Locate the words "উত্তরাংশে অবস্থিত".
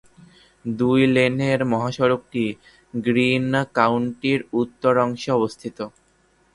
4.53-5.77